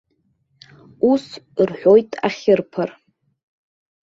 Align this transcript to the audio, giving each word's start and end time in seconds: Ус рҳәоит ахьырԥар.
Ус 1.11 1.25
рҳәоит 1.67 2.11
ахьырԥар. 2.27 2.89